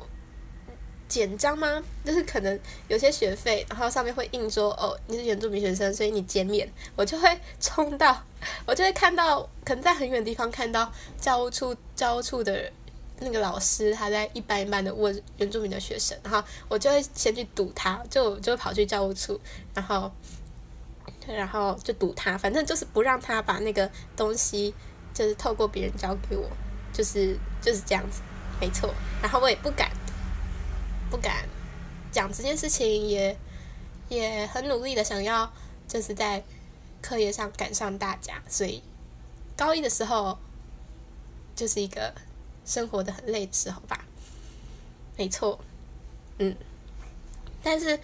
[1.09, 1.83] 简章吗？
[2.05, 6.73] 就是可能有些学费，然后上面会印说哦你是原住民学生，所以你减免。
[6.95, 8.25] 我就会冲到，
[8.65, 12.71] 我就会看到，可能在很远的地方看到教务处教务处的。
[13.23, 19.39] 那个老师他在一班一班的问原住民的学生，然后我就会先去堵他，就就跑去教务处，
[19.75, 20.11] 然后，
[21.27, 24.75] 然后就堵他，反正就是不让他把那个东西
[25.13, 26.49] 就是透过别人交给我，
[26.95, 28.23] 就是就是这样子，
[28.59, 28.93] 没错。
[29.21, 29.91] 然后我也不敢
[31.11, 31.47] 不敢
[32.11, 33.39] 讲这件事情，也
[34.09, 35.53] 也很努力的想要
[35.87, 36.43] 就是在
[37.03, 38.83] 课业上赶上大家，所以
[39.57, 40.39] 高一的时候
[41.55, 42.15] 就是一个。
[42.71, 44.05] 生活的很累的时候吧，
[45.17, 45.59] 没错，
[46.39, 46.55] 嗯，
[47.65, 47.99] 但是，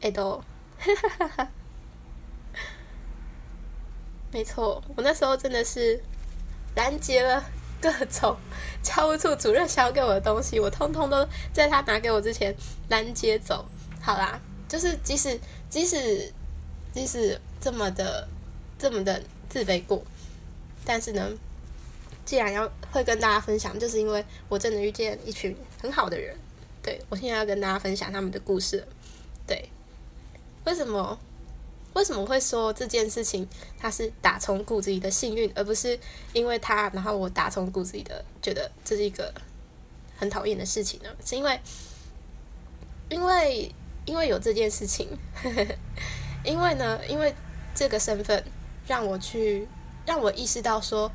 [0.00, 0.42] 哎都，
[4.32, 6.02] 没错，我那时候真的是
[6.74, 7.44] 拦截了
[7.82, 8.34] 各种
[8.82, 12.56] 教务处主任想给我的东西，我通通都在他拿给我之前
[12.88, 13.62] 拦截走。
[14.00, 16.32] 好啦，就是即使即使
[16.94, 18.26] 即使这么的
[18.78, 20.02] 这么的自卑过，
[20.82, 21.30] 但是呢。
[22.24, 26.36] 既然要会跟大家分享，就是因为我真的遇见一群很好的人，
[26.80, 28.86] 对我现在要跟大家分享他们的故事。
[29.46, 29.68] 对，
[30.64, 31.18] 为什么
[31.94, 35.98] 为什么会说这件事情它是打从骨子里的幸运，而不是
[36.32, 39.34] 因为他然后我打从骨子里的觉得这是一个
[40.16, 41.08] 很讨厌的事情呢？
[41.24, 41.60] 是因为
[43.08, 43.74] 因为
[44.06, 45.08] 因为有这件事情，
[46.44, 47.34] 因为呢，因为
[47.74, 48.42] 这个身份
[48.86, 49.66] 让我去
[50.06, 51.10] 让我意识到说。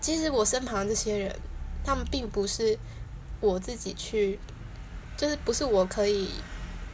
[0.00, 1.36] 其实我身旁这些人，
[1.84, 2.78] 他们并不是
[3.40, 4.38] 我自己去，
[5.16, 6.30] 就是不是我可以，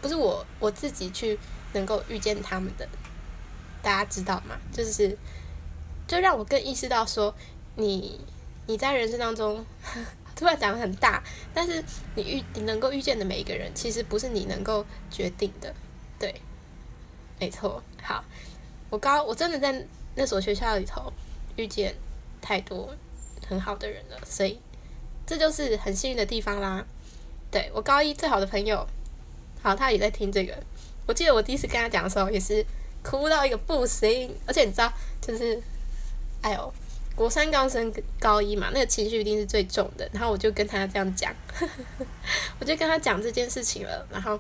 [0.01, 1.39] 不是我我自己去
[1.73, 2.89] 能够遇见他们的。
[3.83, 4.57] 大家知道吗？
[4.73, 5.19] 就是，
[6.07, 7.35] 就让我更意识到说，
[7.77, 8.21] 你
[8.67, 9.67] 你在人生当中，
[10.37, 11.85] 突然讲的很大，但是
[12.15, 15.75] 你遇你能够遇见的每一个人，其实不是你能够决定的。
[16.19, 16.41] 对，
[17.41, 17.83] 没错。
[18.01, 18.25] 好，
[18.89, 21.13] 我高我真的在那所学校里头
[21.57, 21.95] 遇见。
[22.43, 22.95] 太多
[23.49, 24.61] 很好的人了，所以
[25.25, 26.85] 这就是很幸运的地方啦。
[27.51, 28.87] 对我高一最好的朋友，
[29.63, 30.55] 好，他也在听这个。
[31.07, 32.65] 我记得我第一次跟他讲的时候，也是
[33.03, 34.35] 哭到一个不行。
[34.47, 35.61] 而且你知道，就是，
[36.41, 36.75] 哎呦，
[37.15, 40.09] 国三刚升高一嘛，那个情绪一定是最重的。
[40.13, 41.35] 然后我就跟他这样讲，
[42.59, 44.07] 我就跟他讲这件事情了。
[44.11, 44.39] 然后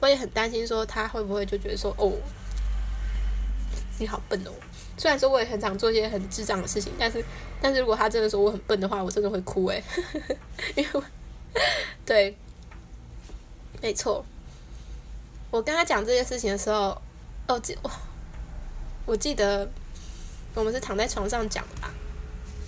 [0.00, 2.12] 我也很担心，说他会不会就觉得说，哦，
[3.98, 4.52] 你好笨哦。
[4.96, 7.24] 虽然说我也很常做一些很智障的事情，但是
[7.60, 9.82] 但是如果他真的说我很笨的话，我真的会哭诶，
[10.74, 11.02] 因为
[12.04, 12.36] 对，
[13.82, 14.24] 没错。
[15.50, 17.00] 我跟他讲这件事情的时候，
[17.46, 17.90] 哦，记我
[19.06, 19.68] 我记得
[20.54, 21.90] 我们是躺在床上讲的吧？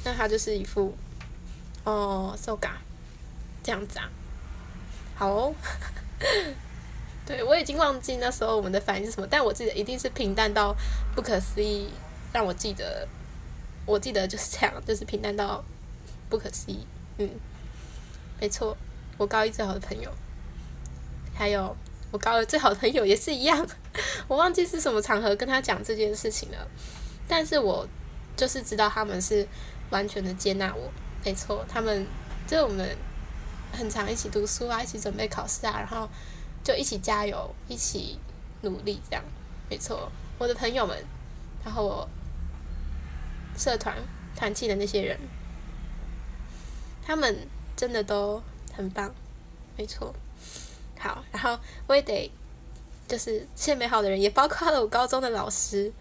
[0.04, 0.94] 那他就是一副
[1.84, 2.70] 哦，so ga
[3.62, 4.08] 这样子啊，
[5.16, 5.54] 好、哦，
[7.26, 10.74] 对我已经忘记那时候我们的反应是什么，但我记得一定是平淡到
[11.14, 11.88] 不可思议，
[12.32, 13.06] 让我记得，
[13.86, 15.64] 我记得就是这样，就是平淡到
[16.28, 16.86] 不可思议，
[17.18, 17.28] 嗯，
[18.40, 18.76] 没错，
[19.16, 20.10] 我高一最好的朋友，
[21.34, 21.76] 还有。
[22.10, 23.68] 我高二最好的朋友也是一样，
[24.28, 26.66] 我忘记是什么场合跟他讲这件事情了，
[27.28, 27.86] 但是我
[28.34, 29.46] 就是知道他们是
[29.90, 30.90] 完全的接纳我，
[31.22, 32.06] 没错，他们
[32.46, 32.96] 就我们
[33.74, 36.08] 很常一起读书啊，一起准备考试啊，然后
[36.64, 38.18] 就一起加油，一起
[38.62, 39.22] 努力，这样，
[39.68, 40.96] 没错，我的朋友们，
[41.62, 42.08] 然后我
[43.58, 43.96] 社团
[44.36, 45.18] 团契的那些人，
[47.04, 48.42] 他们真的都
[48.72, 49.12] 很棒，
[49.76, 50.14] 没错。
[50.98, 52.30] 好，然后我也得，
[53.06, 55.92] 就是谢美好的人，也包括了我高中的老师，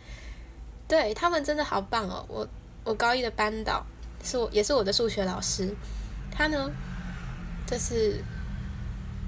[0.87, 2.25] 对他们真的好棒哦！
[2.27, 2.47] 我
[2.83, 3.85] 我高一的班导
[4.23, 5.75] 是我，也是我的数学老师，
[6.31, 6.71] 他呢，
[7.67, 8.23] 就是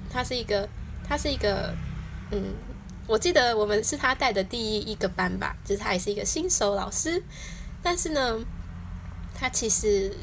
[0.10, 0.68] 他是一个，
[1.08, 1.72] 他是一个，
[2.32, 2.54] 嗯，
[3.06, 7.24] 我记得我们是他带的第一一个班吧，就是他也是一个新手老师，
[7.82, 8.40] 但是呢，
[9.34, 10.16] 他其实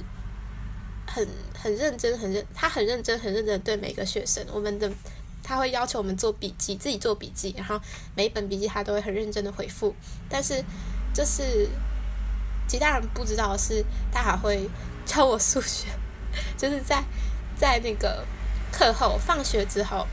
[1.06, 4.90] 很很认真，很认，他很认真，很认真对每个学生，我们的。
[5.48, 7.80] 他会要求我们做笔记，自己做笔记，然后
[8.16, 9.94] 每一本笔记他都会很认真的回复。
[10.28, 10.60] 但是，
[11.14, 11.68] 就是
[12.66, 14.68] 其他人不知道是，他还会
[15.04, 15.86] 教我数学，
[16.58, 17.00] 就是在
[17.56, 18.26] 在那个
[18.72, 20.04] 课后放学之后，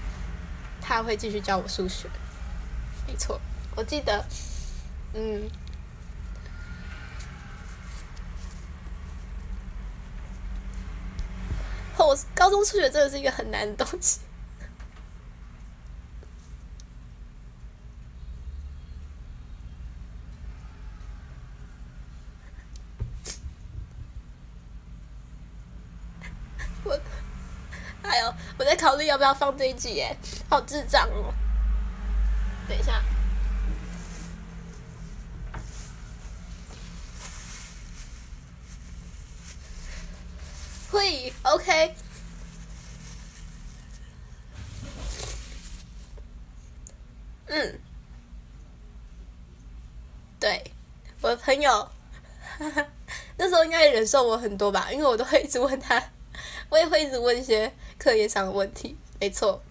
[0.80, 2.08] 他会继续教我数学。
[3.08, 3.42] 没错，
[3.76, 4.24] 我记得，
[5.16, 5.50] 嗯，
[11.98, 14.20] 我高中数学真的是一个很难的东西。
[26.84, 27.00] 我，
[28.02, 30.18] 哎呦，我在考虑要不要放这一集耶，
[30.50, 31.34] 好智障哦！
[32.68, 33.02] 等一下，
[40.92, 41.96] 会 OK。
[47.48, 47.80] 嗯，
[50.40, 50.72] 对，
[51.22, 51.92] 我的朋友，
[53.38, 56.02] 那时候应该忍受我很多吧，因为我都会一直问他。
[56.70, 59.62] 我也会一直问一些课业上的问题，没错。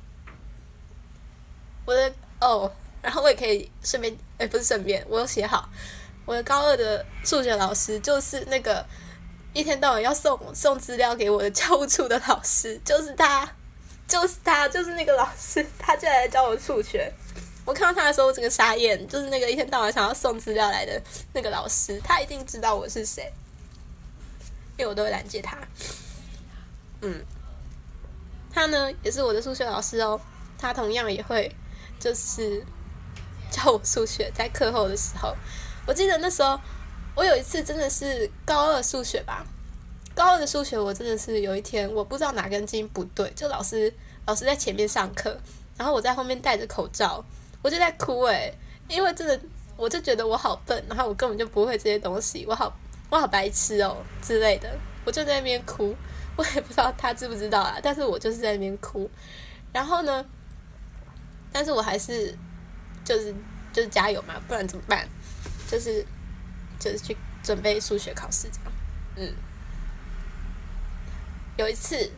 [1.85, 2.71] 我的哦，
[3.03, 5.68] 然后我也可以顺便，哎，不是顺便，我有写好。
[6.25, 8.87] 我的高二的数学老师就是那个
[9.53, 13.57] 一天到晚要送送资料给我的教务处的老师，就是他，
[14.07, 17.12] 就是他，就是那个老师，他就来教我数学。
[17.64, 21.01] 我看到他的时候，我整个傻眼，就是那个一天到晚想要送资料来的
[21.33, 23.33] 那个老师，他一定知道我是谁，
[24.77, 25.57] 因为我都会拦截他。
[27.03, 27.25] 嗯，
[28.53, 30.20] 他呢也是我的数学老师哦，
[30.59, 31.55] 他同样也会
[32.01, 32.64] 就是
[33.51, 35.35] 教我数学，在课后的时候，
[35.87, 36.59] 我记得那时候
[37.14, 39.46] 我有一次真的是高二数学吧，
[40.14, 43.92] 高二的数学我真的是有一天我不知道哪根筋不对，就老师
[44.27, 45.40] 老师在前面上课，
[45.77, 47.25] 然后我在后面戴着口罩，
[47.62, 48.53] 我就在哭诶，
[48.88, 49.40] 因为真的
[49.77, 52.77] 我就觉得我好笨，然后我根本就不会这些东西，我好
[53.09, 54.68] 我好白痴哦之类的，
[55.05, 55.96] 我就在那边哭。
[56.35, 59.09] 我也不知道他知不知道啊，但是我就是在那边哭，
[59.70, 60.25] 然后呢，
[61.53, 62.35] 但是我还是
[63.05, 63.35] 就是
[63.70, 65.07] 就是加油嘛，不然怎么办？
[65.70, 66.03] 就是
[66.81, 68.72] 就是去准备数学考试这样，
[69.16, 69.35] 嗯，
[71.59, 72.11] 有一次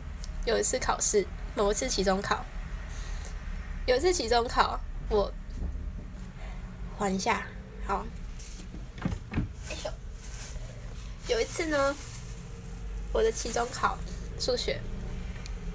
[0.45, 2.45] 有一次考试，某一次期中考，
[3.85, 4.79] 有一次期中考，
[5.09, 5.31] 我
[6.97, 7.45] 缓一下，
[7.85, 8.05] 好，
[9.69, 9.91] 哎呦，
[11.27, 11.95] 有一次呢。
[13.13, 13.97] 我的期中考
[14.37, 14.77] 数学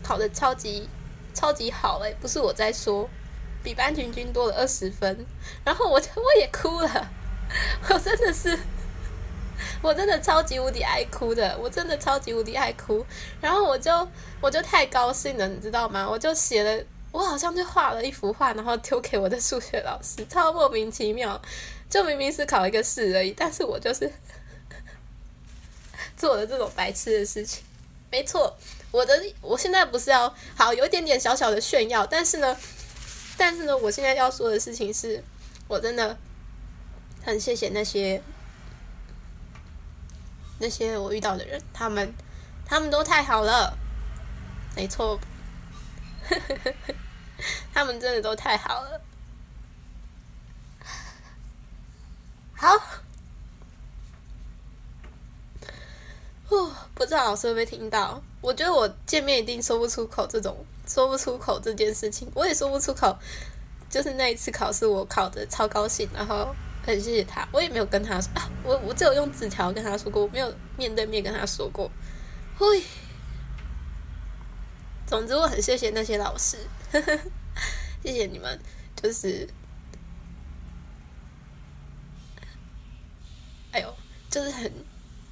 [0.02, 0.86] 考的超级
[1.32, 3.08] 超级好诶，不是我在说，
[3.64, 5.24] 比班群均多了二十分，
[5.64, 7.10] 然后我就我也哭了，
[7.88, 8.58] 我真的是，
[9.80, 13.06] 我真的超级无敌爱哭的，我真的超级无敌爱哭，
[13.40, 14.06] 然后我就
[14.42, 16.06] 我就太高兴了，你知道吗？
[16.06, 21.40] 我就写了，我好像就画了一幅画，然后丢给我的数学老师，超莫名其妙，
[21.88, 24.12] 就明明是考一个试而已，但是我就是
[26.16, 27.64] 做了这种白痴的事情。
[28.10, 28.56] 没错，
[28.90, 32.56] 我的我现在不是要好有一点点小小的炫耀，但是呢，
[33.36, 35.22] 但是呢，我现在要说的事情是，
[35.68, 36.16] 我真的
[37.22, 38.22] 很谢谢那些
[40.58, 42.12] 那些我遇到的人，他们
[42.66, 43.76] 他们都太好了，
[44.76, 45.18] 没错，
[47.74, 49.00] 他们真的都太好了。
[52.54, 52.68] 好，
[56.48, 58.22] 哦，不知道老师会不会听到？
[58.40, 63.16] 我觉得我见面一定说不出口这种说不出口这件事情，我也说不出口。
[63.88, 66.54] 就是那一次考试，我考的超高兴，然后
[66.86, 67.44] 很谢谢他。
[67.50, 71.90] 我也没有跟他说啊，我我只有用纸条跟他说过，我没有面对面跟他说过。
[72.56, 72.84] 嘿，
[75.08, 76.58] 总之我很谢谢那些老师，
[78.02, 78.58] 谢谢你们，
[78.96, 79.48] 就是。
[83.72, 83.96] 哎呦，
[84.28, 84.72] 就是很，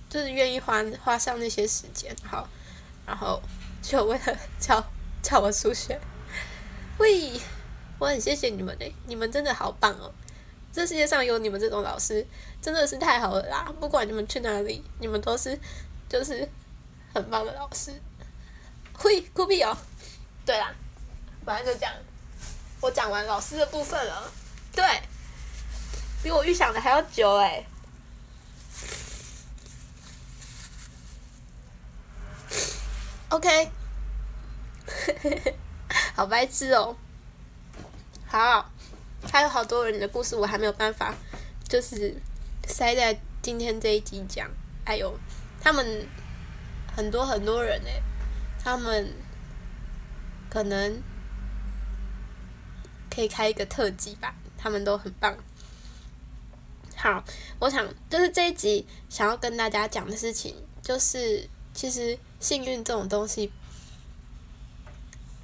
[0.08, 2.48] 就是愿意花花上那些时间，好，
[3.04, 3.42] 然后
[3.82, 4.84] 就为了教
[5.20, 6.00] 教我数学。
[6.98, 7.32] 喂，
[7.98, 10.12] 我很谢谢你们嘞，你们真的好棒哦！
[10.72, 12.24] 这世界上有你们这种老师，
[12.62, 13.72] 真的是太好了啦！
[13.80, 15.58] 不管你们去哪里，你们都是
[16.08, 16.48] 就是
[17.12, 17.92] 很棒的老师。
[18.92, 19.76] 会，酷毙哦！
[20.46, 20.72] 对啦，
[21.48, 21.90] 反正就讲，
[22.78, 24.30] 我讲完老师的部分了。
[24.70, 24.84] 对，
[26.22, 27.64] 比我预想的还要久哎。
[33.30, 33.70] OK，
[36.14, 36.94] 好白痴哦！
[38.26, 38.70] 好，
[39.32, 41.14] 还有好多人的故事我还没有办法，
[41.66, 42.14] 就是
[42.66, 44.46] 塞在今天这一集讲。
[44.84, 45.18] 哎呦，
[45.62, 46.06] 他们
[46.94, 48.02] 很多很多人哎，
[48.62, 49.14] 他们
[50.50, 51.02] 可能
[53.18, 55.36] 可以开一个特辑吧，他们都很棒。
[56.94, 57.24] 好，
[57.58, 62.16] 我想就是这一集想要跟大家讲的事情，就是其实。
[62.40, 63.50] 幸运这种东西，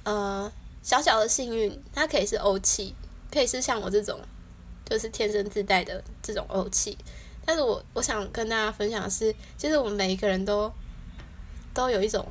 [0.03, 0.49] 呃，
[0.81, 2.95] 小小的幸运，它可以是欧气，
[3.29, 4.17] 可以是像我这种，
[4.85, 6.97] 就是天生自带的这种欧气。
[7.45, 10.71] 但是我我想跟大家分享的是，其实我们每一个人都
[11.73, 12.25] 都有一种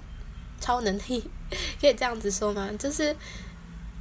[0.63, 1.23] 超能力，
[1.79, 2.71] 可以这样子说吗？
[2.79, 3.15] 就是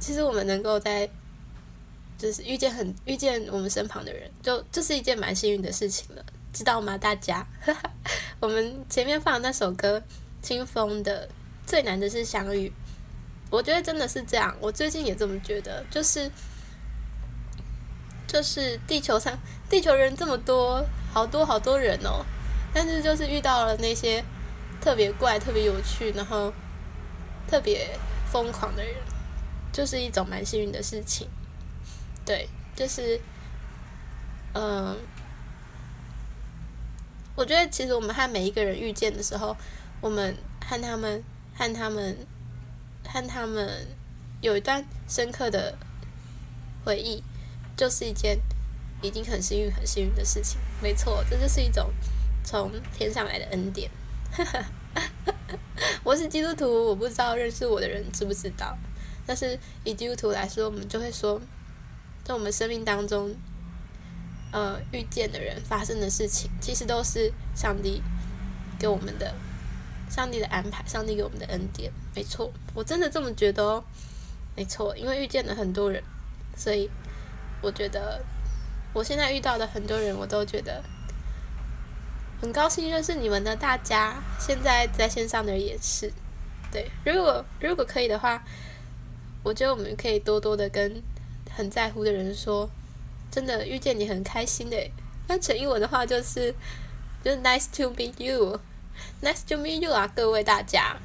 [0.00, 1.06] 其实我们能够在，
[2.24, 6.96] 就是遇见很遇见我们身旁的人，就这是一件蛮幸运的事情了，知道吗？
[6.96, 7.46] 大家，
[8.40, 10.02] 我们前面放的那首歌。
[10.40, 11.26] 清风的
[11.66, 12.70] 最难的是相遇，
[13.48, 14.54] 我觉得真的是这样。
[14.60, 16.30] 我最近也这么觉得，就是
[18.26, 19.32] 就是地球上
[19.70, 20.84] 地球人这么多，
[21.14, 22.22] 好多好多人哦，
[22.74, 24.22] 但是就是遇到了那些
[24.82, 26.52] 特别怪、特别有趣，然后
[27.48, 27.98] 特别
[28.30, 28.94] 疯狂的人，
[29.72, 31.26] 就是一种蛮幸运的事情。
[32.24, 33.20] 对，就是
[34.54, 34.96] 嗯，
[37.36, 39.56] 我觉得其实我们和每一个人遇见的时候。
[40.00, 41.24] 我们和他们、
[41.56, 42.26] 和他们、
[43.08, 43.86] 和他们
[44.42, 45.78] 有一段深刻的
[46.84, 47.22] 回忆，
[47.74, 48.38] 就是一件
[49.00, 50.58] 已经很幸运、很幸运的事情。
[50.82, 51.90] 没错，这就是一种
[52.44, 53.90] 从天上来的恩典。
[56.04, 58.76] 我是基督徒，我不知道认识我的人知不知道，
[59.24, 61.40] 但是以基督徒来说，我们就会说，
[62.24, 63.36] 在我们生命当中，
[64.50, 68.02] 呃，遇见的人、发生的事情，其实都是上帝
[68.78, 69.34] 给我们的。
[70.10, 73.84] 上帝的安排，上帝给我们的恩典，没错，我真的这么觉得哦，
[74.54, 76.00] 没错，因为遇见了很多人，
[76.54, 76.88] 所以
[77.60, 78.22] 我觉得
[78.92, 80.84] 我现在遇到的很多人，我都觉得
[82.40, 84.22] 很高兴认识你们的大家。
[84.38, 86.12] 现在在线上的人也是，
[86.70, 88.44] 对，如果如果可以的话，
[89.42, 91.02] 我觉得我们可以多多的跟
[91.54, 92.68] 很在乎的人说，
[93.30, 94.76] 真的遇见你很开心的。
[95.28, 96.54] 那陈英文的话就是，
[97.22, 98.60] 就是 nice to meet you。
[99.20, 100.96] Nice to meet you 啊，各位大家。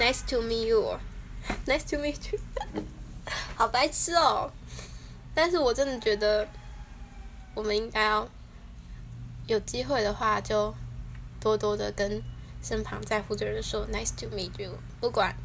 [0.00, 2.40] Nice to meet you，Nice to meet you，
[3.54, 4.50] 好白痴哦！
[5.32, 6.48] 但是我真的觉得，
[7.54, 8.28] 我们应该要
[9.46, 10.74] 有机会的话，就
[11.38, 12.20] 多多的跟
[12.60, 14.76] 身旁在乎的人说 Nice to meet you。
[15.00, 15.36] 不管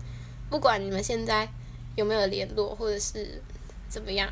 [0.50, 1.48] 不管你们现在
[1.96, 3.42] 有没有联络，或者是
[3.88, 4.32] 怎么样，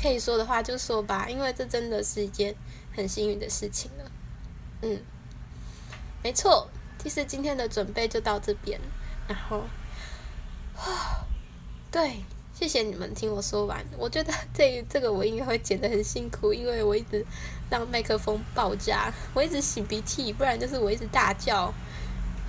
[0.00, 2.54] 可以说的话就说吧，因为这真的是一件
[2.94, 4.10] 很幸运的事情了。
[4.82, 5.00] 嗯。
[6.22, 6.68] 没错，
[7.02, 8.78] 其实今天的准备就到这边，
[9.26, 9.64] 然后，
[11.90, 13.82] 对，谢谢你们听我说完。
[13.96, 17.24] 我觉得 这这个我应该会剪得很辛苦，因为我一直
[17.70, 21.72] 让麦克风爆炸，我一直擤鼻涕，不然就是我一直大叫。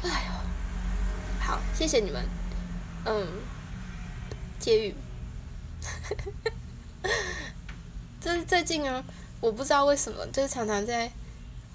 [0.03, 0.33] 哎呦，
[1.39, 2.21] 好，谢谢你们，
[3.05, 3.25] 嗯，
[4.61, 4.95] 接语，
[8.21, 9.03] 就是最近啊，
[9.41, 11.11] 我不知道为什么，就是常常在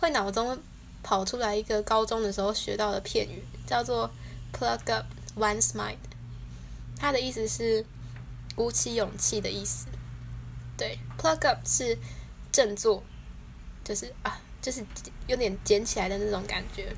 [0.00, 0.56] 会脑中
[1.02, 4.08] 跑出来一个高中的时候学到的片语，叫做
[4.52, 5.04] “plug up
[5.36, 5.96] one's mind”。
[6.96, 7.84] 它的意思是
[8.54, 9.88] 鼓起勇气的意思。
[10.76, 11.98] 对，plug up 是
[12.52, 13.02] 振作，
[13.82, 14.84] 就是啊，就是
[15.26, 16.94] 有点捡起来的那种感觉。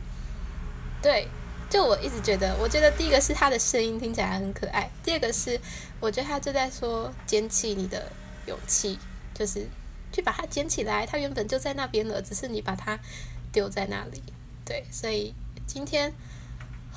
[1.00, 1.28] 对，
[1.70, 5.60] 就我一直觉得，我觉得第一个是他的声音听起来很可爱，第二个是
[6.00, 8.10] 我觉得他就在说捡起你的
[8.46, 8.98] 勇气，
[9.34, 9.68] 就是
[10.10, 12.98] 去把它捡起来，它原本就在那边了，只是你把它
[13.52, 14.22] 丢在那里。
[14.64, 15.34] 对，所以
[15.66, 16.14] 今天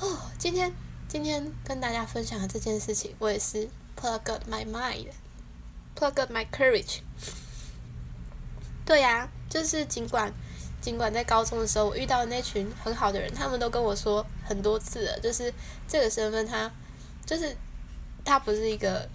[0.00, 0.72] 哦，今天
[1.06, 7.00] 今天跟大家分享的这件事情，我也是 plug up my mind，plug up my courage。
[8.86, 10.32] 对呀，就是尽管。
[10.82, 15.54] 尽管在高中的时候，我遇到的那群很好的人，他们都跟我说很多次了，就是
[15.86, 16.68] 这个身份，它
[17.24, 17.56] 就是
[18.24, 19.08] 它不是一个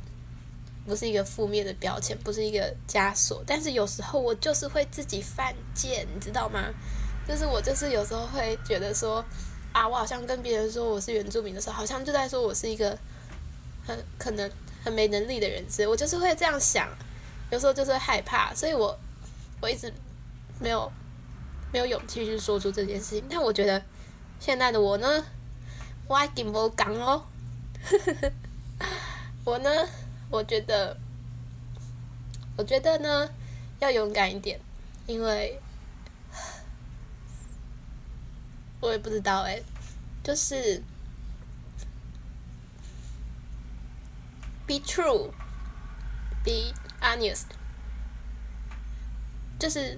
[0.86, 3.44] 不是一个负面的标签，不是一个枷锁。
[3.46, 6.74] 但是有时候我就是会自己犯贱，你知道吗？
[7.28, 9.24] 就是我就是有时候会觉得说
[9.74, 12.98] 啊，我好像跟别人说我是原住民的时候，好像就在说我是一个
[13.86, 14.50] 很可能
[14.86, 15.88] 很没能力的人，之类。
[15.88, 16.88] 我就是会这样想，
[17.52, 18.98] 有时候就是害怕，所以我
[19.60, 19.94] 我一直
[20.62, 20.90] 没有。
[21.72, 23.84] 没有勇气去说出这件事情，但我觉得
[24.40, 25.26] 现在的我呢，
[26.08, 27.24] 我已经无讲哦。
[29.44, 29.70] 我呢，
[30.30, 30.98] 我觉得，
[32.58, 33.30] 我觉得呢，
[33.80, 34.60] 要勇敢一点，
[35.06, 35.60] 因为
[38.82, 39.62] 我也不知道哎，
[40.24, 40.82] 就是
[44.66, 47.46] be true，be honest，
[49.60, 49.98] 就是。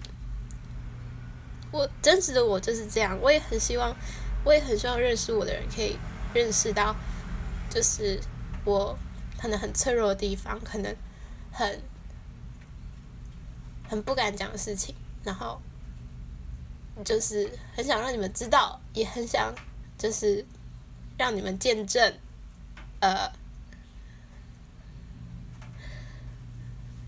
[1.71, 3.95] 我真实的我就是这样，我也很希望，
[4.43, 5.97] 我也很希望认识我的人可以
[6.33, 6.95] 认识到，
[7.69, 8.19] 就是
[8.65, 8.97] 我
[9.39, 10.95] 可能很脆弱的地方，可能
[11.51, 11.81] 很
[13.87, 15.61] 很不敢讲的事情，然后
[17.05, 19.53] 就是很想让你们知道，也很想
[19.97, 20.45] 就是
[21.17, 22.17] 让你们见证，
[22.99, 23.31] 呃，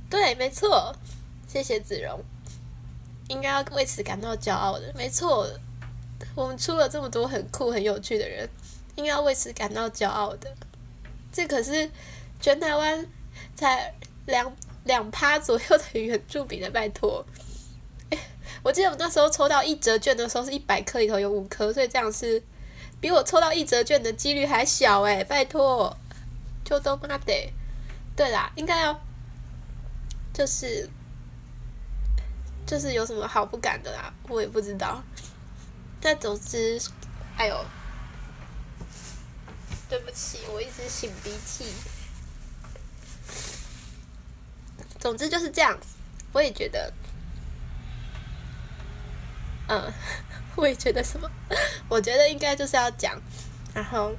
[0.10, 0.96] 对，没错，
[1.48, 2.24] 谢谢子荣。
[3.32, 5.50] 应该要为此感到骄傲的，没错。
[6.36, 8.48] 我们出了这么多很酷、很有趣的人，
[8.96, 10.54] 应该要为此感到骄傲的。
[11.32, 11.90] 这可是
[12.40, 13.08] 全台湾
[13.56, 13.94] 才
[14.26, 14.54] 两
[14.84, 17.26] 两趴左右的原住民的，拜托。
[18.62, 22.44] 我记得我那时候抽到一折券的时候，是一百颗里头有五颗，所以这样是
[23.00, 25.96] 比我抽到一折券的几率还小哎，拜托。
[26.64, 27.52] 就都妈得，
[28.16, 29.02] 对啦，应该要
[30.34, 30.90] 就是。
[32.72, 35.04] 就是有什么好不敢的啦，我也不知道。
[36.00, 36.82] 但总之，
[37.36, 37.66] 哎呦，
[39.90, 41.66] 对不起，我一直擤鼻涕。
[44.98, 45.78] 总之就是这样，
[46.32, 46.94] 我也觉得，
[49.68, 49.92] 嗯，
[50.56, 51.30] 我也觉得什么？
[51.90, 53.22] 我觉得应该就是要讲，
[53.74, 54.16] 然后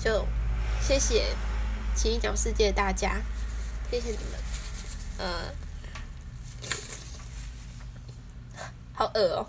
[0.00, 0.24] 就
[0.80, 1.34] 谢谢
[1.96, 3.20] 奇异鸟世界大家，
[3.90, 4.38] 谢谢你们，
[5.18, 5.63] 呃。
[8.96, 9.46] 好恶哦！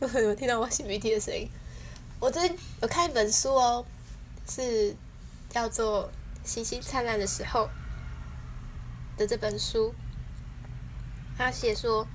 [0.00, 1.46] 有听到我擤鼻涕的声音。
[2.18, 3.84] 我最近有看一本书哦，
[4.48, 4.96] 是
[5.50, 6.10] 叫做
[6.48, 7.68] 《星星灿烂的时候》
[9.18, 9.94] 的这本书。
[11.36, 12.06] 他写说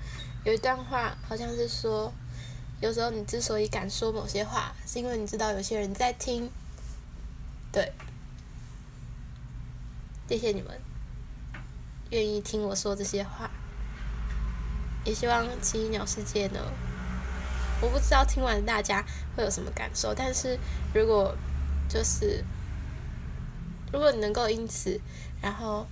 [0.43, 2.11] 有一段话，好像是说，
[2.81, 6.49] 有时候你之所以敢说某些话，是因为你知道有些人在听。
[7.71, 7.93] 对，
[10.27, 10.81] 谢谢你们
[12.09, 13.51] 愿意听我说这些话。
[15.05, 16.59] 也希望奇异鸟世界呢，
[17.81, 19.03] 我不知道听完大家
[19.35, 20.57] 会有什么感受，但是
[20.93, 21.35] 如果
[21.89, 22.43] 就是
[23.91, 24.99] 如果你能够因此，
[25.41, 25.85] 然后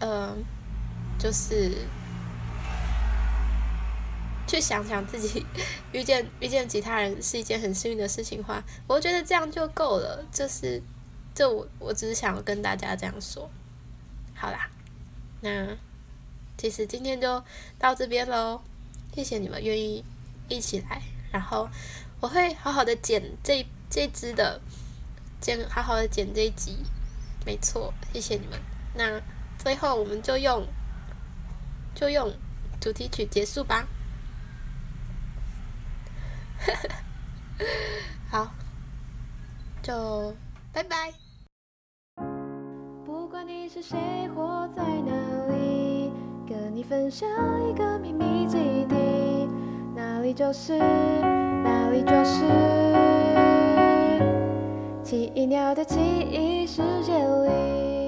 [0.00, 0.44] 嗯，
[1.18, 1.86] 就是
[4.46, 5.46] 去想想自己
[5.92, 10.24] 遇见遇见其他人是一件很幸运的事情的话，我觉得这样就够了。
[10.30, 10.82] 就是
[11.34, 13.50] 这我我只是想跟大家这样说，
[14.34, 14.68] 好啦，
[15.40, 15.76] 那。
[16.60, 17.42] 其实今天就
[17.78, 18.60] 到这边喽，
[19.14, 20.04] 谢谢你们愿意
[20.46, 21.00] 一起来，
[21.32, 21.66] 然后
[22.20, 24.60] 我会好好的剪这这支的，
[25.40, 26.76] 剪好好的剪这一集，
[27.46, 28.60] 没错，谢谢你们。
[28.94, 29.22] 那
[29.56, 30.66] 最后我们就用
[31.94, 32.30] 就用
[32.78, 33.88] 主题曲结束吧，
[38.30, 38.52] 好，
[39.82, 40.36] 就
[40.74, 41.14] 拜拜。
[43.06, 43.96] 不管你是谁，
[44.34, 45.29] 活在哪。
[46.50, 47.28] 跟你分享
[47.70, 48.56] 一个秘密基
[48.88, 48.96] 地，
[49.94, 52.44] 那里就是那里就是
[55.04, 57.99] 奇异鸟的奇异世界里。